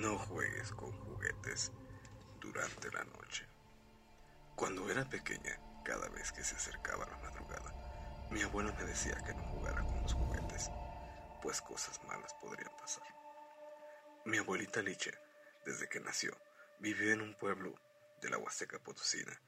[0.00, 1.72] No juegues con juguetes
[2.40, 3.46] durante la noche.
[4.56, 7.70] Cuando era pequeña, cada vez que se acercaba la madrugada,
[8.30, 10.70] mi abuela me decía que no jugara con los juguetes,
[11.42, 13.04] pues cosas malas podrían pasar.
[14.24, 15.12] Mi abuelita Liche,
[15.66, 16.34] desde que nació,
[16.78, 17.74] vivió en un pueblo
[18.22, 19.38] de la Huasteca Potosina.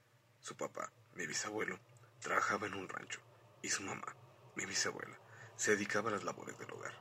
[0.41, 1.81] Su papá, mi bisabuelo,
[2.21, 3.23] trabajaba en un rancho
[3.63, 4.15] y su mamá,
[4.55, 5.19] mi bisabuela,
[5.57, 6.93] se dedicaba a las labores del hogar.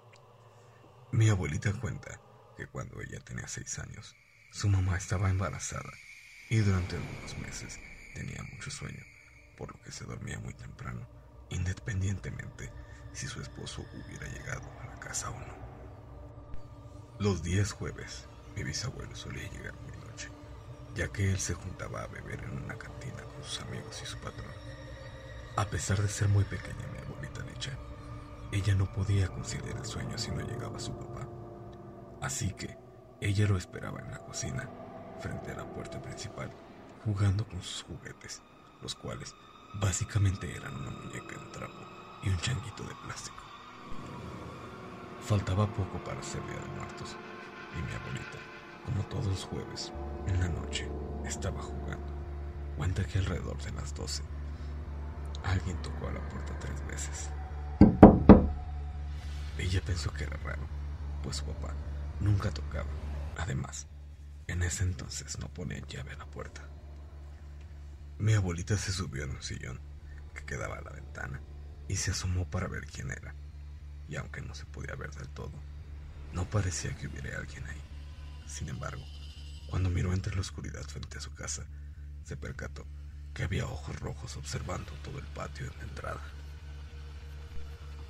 [1.11, 4.15] Mi abuelita cuenta que cuando ella tenía seis años,
[4.51, 5.91] su mamá estaba embarazada
[6.49, 7.79] y durante algunos meses
[8.13, 9.03] tenía mucho sueño,
[9.57, 11.07] por lo que se dormía muy temprano,
[11.49, 12.71] independientemente
[13.13, 15.71] si su esposo hubiera llegado a la casa o no.
[17.19, 18.25] Los días jueves,
[18.55, 20.29] mi bisabuelo solía llegar muy noche,
[20.95, 24.17] ya que él se juntaba a beber en una cantina con sus amigos y su
[24.19, 24.51] patrón.
[25.55, 27.77] A pesar de ser muy pequeña mi abuelita Licha,
[28.51, 31.30] ella no podía conciliar el sueño si no llegaba su papá.
[32.21, 32.77] Así que
[33.19, 34.69] ella lo esperaba en la cocina,
[35.19, 36.51] frente a la puerta principal,
[37.03, 38.43] jugando con sus juguetes,
[38.81, 39.33] los cuales
[39.75, 41.79] básicamente eran una muñeca de trapo
[42.23, 43.37] y un changuito de plástico.
[45.21, 47.15] Faltaba poco para ser Día de Muertos
[47.77, 48.37] y mi abuelita,
[48.85, 49.91] como todos los jueves,
[50.27, 50.87] en la noche,
[51.25, 52.13] estaba jugando.
[52.77, 54.21] Cuenta que alrededor de las 12,
[55.43, 57.29] alguien tocó a la puerta tres veces.
[59.57, 60.63] Ella pensó que era raro,
[61.23, 61.73] pues su papá
[62.21, 62.89] nunca tocaba.
[63.37, 63.87] Además,
[64.47, 66.61] en ese entonces no ponían llave a la puerta.
[68.19, 69.79] Mi abuelita se subió en un sillón
[70.33, 71.41] que quedaba a la ventana
[71.87, 73.33] y se asomó para ver quién era.
[74.07, 75.53] Y aunque no se podía ver del todo,
[76.33, 77.81] no parecía que hubiera alguien ahí.
[78.45, 79.03] Sin embargo,
[79.69, 81.63] cuando miró entre la oscuridad frente a su casa,
[82.23, 82.85] se percató
[83.33, 86.21] que había ojos rojos observando todo el patio en la entrada.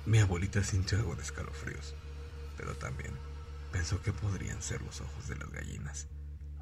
[0.04, 1.94] Mi abuelita sintió algo de escalofríos,
[2.56, 3.12] pero también
[3.72, 6.06] pensó que podrían ser los ojos de las gallinas,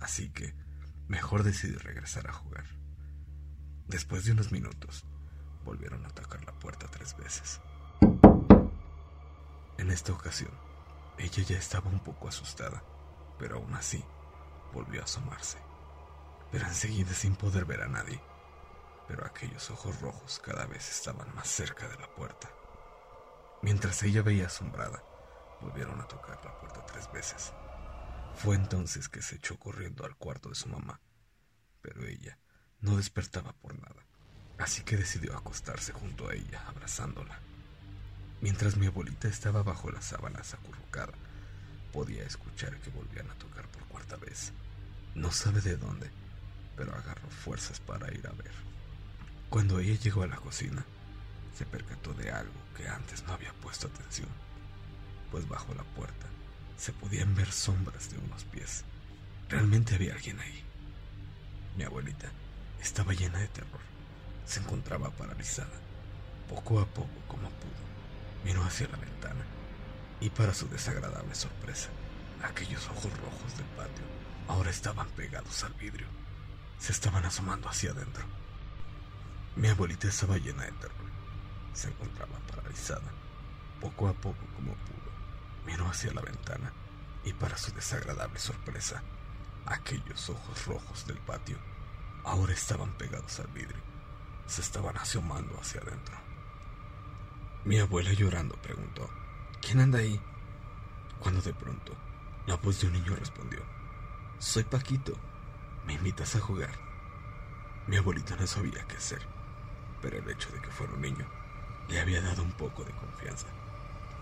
[0.01, 0.55] así que
[1.09, 2.65] mejor decidió regresar a jugar.
[3.87, 5.05] Después de unos minutos,
[5.65, 7.61] volvieron a tocar la puerta tres veces.
[9.77, 10.53] En esta ocasión,
[11.19, 12.83] ella ya estaba un poco asustada,
[13.39, 14.05] pero aún así
[14.73, 15.59] volvió a asomarse.
[16.53, 18.21] Pero enseguida sin poder ver a nadie.
[19.09, 22.49] Pero aquellos ojos rojos cada vez estaban más cerca de la puerta.
[23.63, 25.03] Mientras ella veía asombrada,
[25.61, 27.53] volvieron a tocar la puerta tres veces.
[28.35, 31.01] Fue entonces que se echó corriendo al cuarto de su mamá,
[31.83, 32.39] pero ella
[32.81, 34.07] no despertaba por nada,
[34.59, 37.39] así que decidió acostarse junto a ella, abrazándola.
[38.41, 41.13] Mientras mi abuelita estaba bajo las sábanas acurrucada,
[41.93, 44.53] podía escuchar que volvían a tocar por cuarta vez.
[45.15, 46.11] No sabe de dónde,
[46.77, 48.53] pero agarró fuerzas para ir a ver.
[49.51, 50.85] Cuando ella llegó a la cocina,
[51.55, 54.29] se percató de algo que antes no había puesto atención,
[55.31, 56.27] pues bajo la puerta
[56.77, 58.85] se podían ver sombras de unos pies.
[59.49, 60.65] Realmente había alguien ahí.
[61.77, 62.31] Mi abuelita
[62.81, 63.81] estaba llena de terror.
[64.47, 65.79] Se encontraba paralizada.
[66.49, 67.83] Poco a poco, como pudo,
[68.45, 69.45] miró hacia la ventana
[70.21, 71.91] y para su desagradable sorpresa,
[72.43, 74.05] aquellos ojos rojos del patio
[74.49, 76.07] ahora estaban pegados al vidrio.
[76.79, 78.25] Se estaban asomando hacia adentro.
[79.57, 81.11] Mi abuelita estaba llena de terror
[81.73, 83.11] se encontraba paralizada.
[83.81, 85.11] Poco a poco, como pudo,
[85.67, 86.73] miró hacia la ventana
[87.25, 89.03] y para su desagradable sorpresa,
[89.67, 91.59] aquellos ojos rojos del patio
[92.25, 93.81] ahora estaban pegados al vidrio.
[94.47, 96.17] Se estaban asomando hacia adentro.
[97.65, 99.09] Mi abuela llorando preguntó,
[99.61, 100.21] ¿quién anda ahí?
[101.21, 101.95] Cuando de pronto,
[102.47, 103.61] la voz de un niño respondió,
[104.39, 105.13] soy Paquito,
[105.87, 106.73] ¿me invitas a jugar?
[107.87, 109.21] Mi abuelita no sabía qué hacer,
[110.01, 111.27] pero el hecho de que fuera un niño
[111.89, 113.47] le había dado un poco de confianza.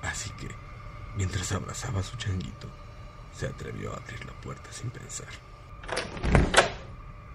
[0.03, 0.49] Así que,
[1.19, 2.69] mientras abrazaba a su changuito,
[3.37, 5.27] se atrevió a abrir la puerta sin pensar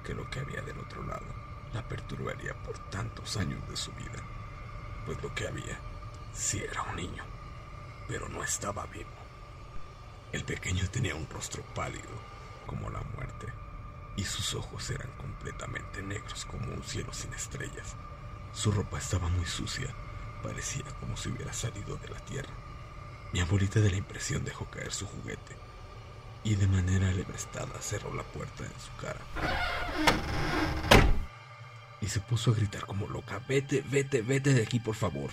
[0.06, 1.26] que lo que había del otro lado
[1.74, 4.24] la perturbaría por tantos años de su vida,
[5.06, 5.78] pues lo que había
[6.34, 7.26] sí era un niño,
[8.08, 9.12] pero no estaba vivo.
[10.32, 12.10] El pequeño tenía un rostro pálido
[12.66, 13.52] como la muerte
[14.16, 17.96] y sus ojos eran completamente negros como un cielo sin estrellas.
[18.54, 19.94] Su ropa estaba muy sucia
[20.44, 22.52] Parecía como si hubiera salido de la tierra.
[23.34, 25.56] Mi abuelita de la impresión dejó caer su juguete
[26.44, 29.20] y de manera alebrestada cerró la puerta en su cara.
[32.00, 35.32] Y se puso a gritar como loca, vete, vete, vete de aquí, por favor.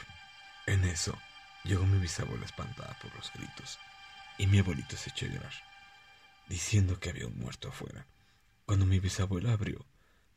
[0.66, 1.16] En eso,
[1.64, 3.78] llegó mi bisabuela espantada por los gritos,
[4.38, 5.52] y mi abuelito se echó a llorar,
[6.48, 8.06] diciendo que había un muerto afuera.
[8.66, 9.84] Cuando mi bisabuela abrió,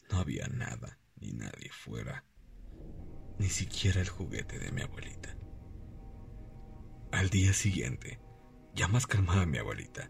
[0.09, 2.24] no había nada ni nadie fuera
[3.38, 5.36] ni siquiera el juguete de mi abuelita.
[7.13, 8.19] Al día siguiente,
[8.74, 10.10] ya más calmada mi abuelita,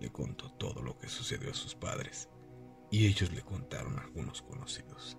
[0.00, 2.28] le contó todo lo que sucedió a sus padres
[2.90, 5.16] y ellos le contaron a algunos conocidos.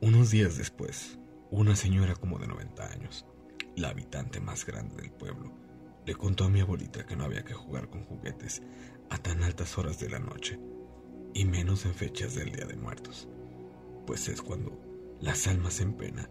[0.00, 1.18] Unos días después,
[1.50, 3.26] una señora como de 90 años,
[3.74, 5.52] la habitante más grande del pueblo,
[6.06, 8.62] le contó a mi abuelita que no había que jugar con juguetes
[9.10, 10.60] a tan altas horas de la noche,
[11.34, 13.28] y menos en fechas del Día de Muertos,
[14.06, 14.80] pues es cuando
[15.20, 16.30] las almas en pena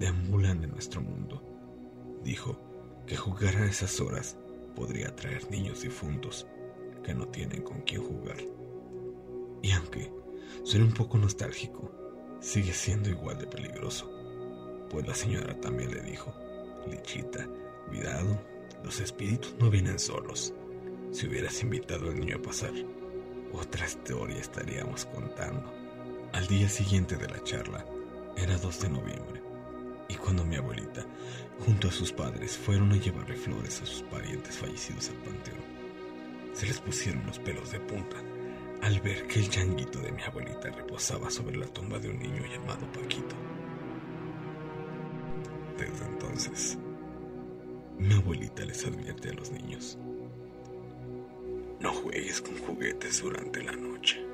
[0.00, 1.44] deambulan en nuestro mundo.
[2.24, 2.67] Dijo
[3.08, 4.36] que jugar a esas horas
[4.76, 6.46] podría traer niños difuntos
[7.02, 8.36] que no tienen con quién jugar.
[9.62, 10.12] Y aunque
[10.62, 11.90] suene un poco nostálgico,
[12.40, 14.12] sigue siendo igual de peligroso,
[14.90, 16.34] pues la señora también le dijo,
[16.86, 17.48] Lichita,
[17.88, 18.40] cuidado,
[18.84, 20.52] los espíritus no vienen solos.
[21.10, 22.72] Si hubieras invitado al niño a pasar,
[23.54, 25.72] otra historia estaríamos contando.
[26.34, 27.86] Al día siguiente de la charla,
[28.36, 29.42] era 2 de noviembre,
[30.08, 31.04] y cuando mi abuelita,
[31.60, 35.60] junto a sus padres, fueron a llevarle flores a sus parientes fallecidos al panteón,
[36.54, 38.16] se les pusieron los pelos de punta
[38.82, 42.42] al ver que el changuito de mi abuelita reposaba sobre la tumba de un niño
[42.46, 43.36] llamado Paquito.
[45.76, 46.78] Desde entonces,
[47.98, 49.98] mi abuelita les advierte a los niños,
[51.80, 54.24] no juegues con juguetes durante la noche.